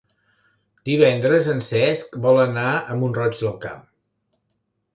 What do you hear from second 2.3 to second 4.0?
anar a Mont-roig del Camp.